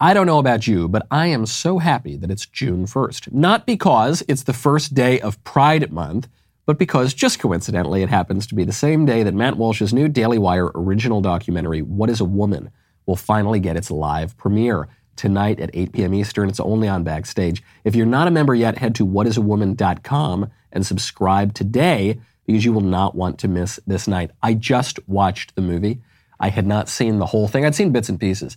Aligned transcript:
I 0.00 0.12
don't 0.12 0.26
know 0.26 0.40
about 0.40 0.66
you, 0.66 0.88
but 0.88 1.06
I 1.12 1.28
am 1.28 1.46
so 1.46 1.78
happy 1.78 2.16
that 2.16 2.30
it's 2.30 2.46
June 2.46 2.84
1st. 2.84 3.32
Not 3.32 3.64
because 3.64 4.24
it's 4.26 4.42
the 4.42 4.52
first 4.52 4.92
day 4.92 5.20
of 5.20 5.42
Pride 5.44 5.92
Month, 5.92 6.28
but 6.66 6.78
because 6.78 7.14
just 7.14 7.38
coincidentally 7.38 8.02
it 8.02 8.08
happens 8.08 8.48
to 8.48 8.56
be 8.56 8.64
the 8.64 8.72
same 8.72 9.06
day 9.06 9.22
that 9.22 9.34
Matt 9.34 9.56
Walsh's 9.56 9.94
new 9.94 10.08
Daily 10.08 10.36
Wire 10.36 10.72
original 10.74 11.20
documentary, 11.20 11.80
What 11.80 12.10
is 12.10 12.20
a 12.20 12.24
Woman, 12.24 12.70
will 13.06 13.14
finally 13.14 13.60
get 13.60 13.76
its 13.76 13.90
live 13.90 14.36
premiere. 14.36 14.88
Tonight 15.14 15.60
at 15.60 15.70
8 15.72 15.92
p.m. 15.92 16.12
Eastern. 16.12 16.48
It's 16.48 16.58
only 16.58 16.88
on 16.88 17.04
Backstage. 17.04 17.62
If 17.84 17.94
you're 17.94 18.04
not 18.04 18.26
a 18.26 18.32
member 18.32 18.52
yet, 18.52 18.78
head 18.78 18.96
to 18.96 19.06
whatisawoman.com 19.06 20.50
and 20.72 20.84
subscribe 20.84 21.54
today 21.54 22.18
because 22.46 22.64
you 22.64 22.72
will 22.72 22.80
not 22.80 23.14
want 23.14 23.38
to 23.38 23.48
miss 23.48 23.78
this 23.86 24.08
night. 24.08 24.32
I 24.42 24.54
just 24.54 24.98
watched 25.08 25.54
the 25.54 25.62
movie. 25.62 26.00
I 26.40 26.48
had 26.48 26.66
not 26.66 26.88
seen 26.88 27.20
the 27.20 27.26
whole 27.26 27.46
thing. 27.46 27.64
I'd 27.64 27.76
seen 27.76 27.92
bits 27.92 28.08
and 28.08 28.18
pieces. 28.18 28.56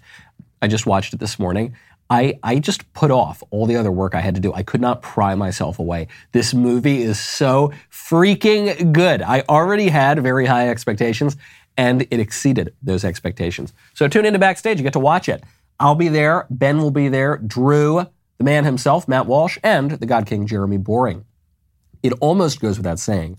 I 0.62 0.68
just 0.68 0.86
watched 0.86 1.14
it 1.14 1.20
this 1.20 1.38
morning. 1.40 1.76
I, 2.10 2.40
I 2.42 2.60
just 2.60 2.92
put 2.94 3.12
off 3.12 3.44
all 3.52 3.66
the 3.66 3.76
other 3.76 3.92
work 3.92 4.16
I 4.16 4.22
had 4.22 4.36
to 4.36 4.42
do. 4.42 4.54
I 4.54 4.64
could 4.64 4.80
not 4.80 5.02
pry 5.02 5.36
myself 5.36 5.78
away. 5.78 6.08
This 6.32 6.54
movie 6.54 7.02
is 7.02 7.20
so 7.20 7.74
freaking 7.92 8.94
good. 8.94 9.22
I 9.22 9.44
already 9.50 9.90
had 9.90 10.24
very 10.24 10.46
high 10.46 10.70
expectations, 10.70 11.36
and 11.76 12.08
it 12.10 12.20
exceeded 12.20 12.74
those 12.82 13.04
expectations. 13.04 13.74
So 13.94 14.08
tune 14.08 14.26
into 14.26 14.40
Backstage. 14.40 14.78
You 14.78 14.84
get 14.84 14.94
to 14.94 15.00
watch 15.00 15.28
it. 15.28 15.44
I'll 15.80 15.96
be 15.96 16.08
there. 16.08 16.48
Ben 16.50 16.78
will 16.80 16.92
be 16.92 17.10
there. 17.10 17.38
Drew, 17.38 18.08
the 18.38 18.44
man 18.44 18.64
himself, 18.64 19.08
Matt 19.08 19.26
Walsh, 19.26 19.58
and 19.62 19.92
the 19.92 20.06
God 20.06 20.26
King, 20.26 20.48
Jeremy 20.48 20.78
Boring. 20.78 21.26
It 22.02 22.14
almost 22.22 22.62
goes 22.62 22.78
without 22.78 23.00
saying, 23.00 23.38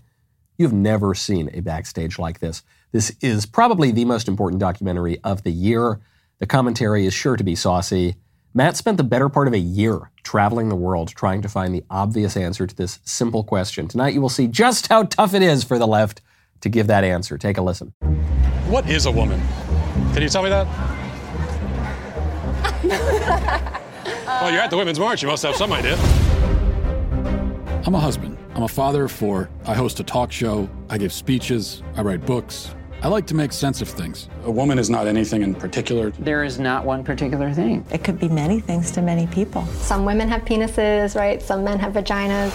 you've 0.57 0.73
never 0.73 1.15
seen 1.15 1.49
a 1.53 1.61
backstage 1.61 2.19
like 2.19 2.39
this. 2.39 2.61
This 2.91 3.15
is 3.21 3.45
probably 3.45 3.91
the 3.91 4.05
most 4.05 4.27
important 4.27 4.59
documentary 4.59 5.19
of 5.23 5.43
the 5.43 5.51
year. 5.51 5.99
The 6.39 6.47
commentary 6.47 7.05
is 7.05 7.13
sure 7.13 7.35
to 7.35 7.43
be 7.43 7.53
saucy. 7.53 8.15
Matt 8.53 8.77
spent 8.77 8.95
the 8.95 9.03
better 9.03 9.27
part 9.27 9.49
of 9.49 9.53
a 9.53 9.59
year 9.59 10.09
traveling 10.23 10.69
the 10.69 10.75
world 10.75 11.09
trying 11.09 11.41
to 11.41 11.49
find 11.49 11.75
the 11.75 11.83
obvious 11.89 12.37
answer 12.37 12.65
to 12.65 12.73
this 12.73 12.99
simple 13.03 13.43
question. 13.43 13.89
Tonight, 13.89 14.13
you 14.13 14.21
will 14.21 14.29
see 14.29 14.47
just 14.47 14.87
how 14.87 15.03
tough 15.03 15.33
it 15.33 15.41
is 15.41 15.65
for 15.65 15.77
the 15.77 15.85
left 15.85 16.21
to 16.61 16.69
give 16.69 16.87
that 16.87 17.03
answer. 17.03 17.37
Take 17.37 17.57
a 17.57 17.61
listen. 17.61 17.93
What 18.69 18.89
is 18.89 19.05
a 19.05 19.11
woman? 19.11 19.41
Can 20.13 20.21
you 20.21 20.29
tell 20.29 20.41
me 20.41 20.49
that? 20.49 20.65
well, 24.25 24.49
you're 24.49 24.61
at 24.61 24.69
the 24.69 24.77
Women's 24.77 24.99
March. 24.99 25.21
You 25.21 25.27
must 25.27 25.43
have 25.43 25.57
some 25.57 25.73
idea. 25.73 25.97
I'm 27.85 27.95
a 27.95 27.99
husband. 27.99 28.37
I'm 28.55 28.63
a 28.63 28.67
father 28.69 29.03
of 29.03 29.11
four. 29.11 29.49
I 29.65 29.73
host 29.73 29.99
a 29.99 30.05
talk 30.05 30.31
show. 30.31 30.69
I 30.89 30.97
give 30.97 31.11
speeches. 31.11 31.83
I 31.97 32.01
write 32.01 32.25
books. 32.25 32.73
I 33.01 33.07
like 33.07 33.25
to 33.27 33.33
make 33.35 33.53
sense 33.53 33.81
of 33.81 33.87
things. 33.87 34.27
A 34.43 34.51
woman 34.51 34.77
is 34.77 34.89
not 34.89 35.07
anything 35.07 35.41
in 35.41 35.55
particular. 35.55 36.11
There 36.19 36.43
is 36.43 36.59
not 36.59 36.83
one 36.83 37.01
particular 37.01 37.53
thing. 37.53 37.85
It 37.91 38.03
could 38.03 38.19
be 38.19 38.27
many 38.27 38.59
things 38.59 38.91
to 38.91 39.01
many 39.01 39.25
people. 39.27 39.65
Some 39.67 40.03
women 40.03 40.27
have 40.27 40.41
penises, 40.41 41.15
right? 41.15 41.41
Some 41.41 41.63
men 41.63 41.79
have 41.79 41.93
vaginas. 41.93 42.51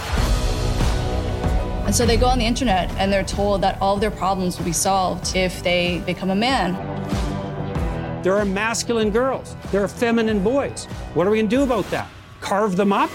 And 1.87 1.95
so 1.95 2.05
they 2.05 2.19
go 2.19 2.27
on 2.27 2.39
the 2.39 2.45
internet 2.45 2.91
and 2.99 3.11
they're 3.11 3.25
told 3.25 3.63
that 3.63 3.81
all 3.81 3.95
of 3.95 4.03
their 4.03 4.11
problems 4.11 4.59
will 4.59 4.67
be 4.67 4.73
solved 4.73 5.35
if 5.35 5.63
they 5.63 6.03
become 6.05 6.29
a 6.29 6.37
man. 6.37 6.75
There 8.23 8.37
are 8.37 8.45
masculine 8.45 9.11
girls, 9.11 9.57
there 9.73 9.83
are 9.83 9.89
feminine 9.89 10.45
boys. 10.45 10.85
What 11.15 11.27
are 11.27 11.31
we 11.31 11.39
going 11.39 11.49
to 11.49 11.57
do 11.57 11.63
about 11.63 11.91
that? 11.91 12.09
Carve 12.43 12.77
them 12.77 12.93
up? 12.93 13.09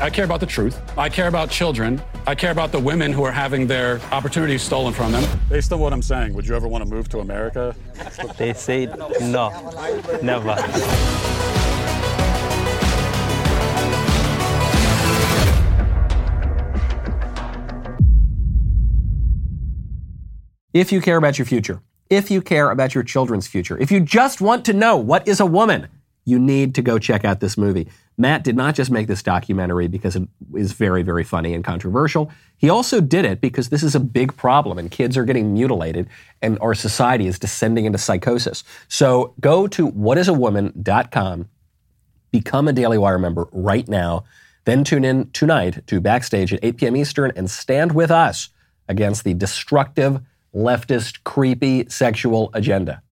I 0.00 0.08
care 0.08 0.24
about 0.24 0.40
the 0.40 0.46
truth. 0.46 0.80
I 0.96 1.10
care 1.10 1.28
about 1.28 1.50
children. 1.50 2.00
I 2.26 2.34
care 2.34 2.50
about 2.50 2.72
the 2.72 2.78
women 2.78 3.12
who 3.12 3.24
are 3.24 3.32
having 3.32 3.66
their 3.66 4.00
opportunities 4.10 4.62
stolen 4.62 4.94
from 4.94 5.12
them. 5.12 5.22
Based 5.50 5.70
on 5.70 5.80
what 5.80 5.92
I'm 5.92 6.00
saying, 6.00 6.32
would 6.32 6.46
you 6.46 6.56
ever 6.56 6.66
want 6.66 6.82
to 6.82 6.88
move 6.88 7.10
to 7.10 7.18
America? 7.18 7.76
They 8.38 8.54
say 8.54 8.86
no, 9.20 9.50
never. 10.22 10.56
If 20.72 20.90
you 20.90 21.02
care 21.02 21.18
about 21.18 21.38
your 21.38 21.44
future, 21.44 21.82
if 22.08 22.30
you 22.30 22.40
care 22.40 22.70
about 22.70 22.94
your 22.94 23.04
children's 23.04 23.46
future, 23.46 23.76
if 23.76 23.92
you 23.92 24.00
just 24.00 24.40
want 24.40 24.64
to 24.64 24.72
know 24.72 24.96
what 24.96 25.28
is 25.28 25.38
a 25.38 25.46
woman, 25.46 25.88
you 26.24 26.38
need 26.38 26.74
to 26.76 26.82
go 26.82 26.98
check 26.98 27.24
out 27.24 27.40
this 27.40 27.58
movie. 27.58 27.88
Matt 28.16 28.44
did 28.44 28.56
not 28.56 28.74
just 28.74 28.90
make 28.90 29.06
this 29.06 29.22
documentary 29.22 29.88
because 29.88 30.16
it 30.16 30.28
is 30.54 30.72
very, 30.72 31.02
very 31.02 31.24
funny 31.24 31.54
and 31.54 31.64
controversial. 31.64 32.30
He 32.58 32.68
also 32.68 33.00
did 33.00 33.24
it 33.24 33.40
because 33.40 33.70
this 33.70 33.82
is 33.82 33.94
a 33.94 34.00
big 34.00 34.36
problem 34.36 34.78
and 34.78 34.90
kids 34.90 35.16
are 35.16 35.24
getting 35.24 35.52
mutilated 35.52 36.08
and 36.40 36.58
our 36.60 36.74
society 36.74 37.26
is 37.26 37.38
descending 37.38 37.86
into 37.86 37.98
psychosis. 37.98 38.64
So 38.88 39.34
go 39.40 39.66
to 39.68 39.90
whatisawoman.com, 39.90 41.48
become 42.30 42.68
a 42.68 42.72
Daily 42.72 42.98
Wire 42.98 43.18
member 43.18 43.48
right 43.50 43.88
now, 43.88 44.24
then 44.64 44.84
tune 44.84 45.04
in 45.04 45.30
tonight 45.32 45.84
to 45.88 46.00
Backstage 46.00 46.52
at 46.52 46.60
8 46.62 46.76
p.m. 46.76 46.96
Eastern 46.96 47.32
and 47.34 47.50
stand 47.50 47.92
with 47.92 48.10
us 48.10 48.50
against 48.88 49.24
the 49.24 49.34
destructive, 49.34 50.20
leftist, 50.54 51.24
creepy 51.24 51.88
sexual 51.88 52.50
agenda. 52.54 53.02